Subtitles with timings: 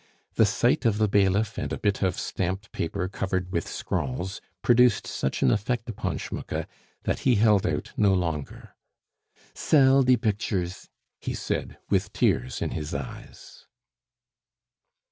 [0.33, 5.05] The sight of the bailiff and a bit of stamped paper covered with scrawls produced
[5.05, 6.65] such an effect upon Schmucke,
[7.03, 8.73] that he held out no longer.
[9.53, 13.67] "Sell die bictures," he said, with tears in his eyes.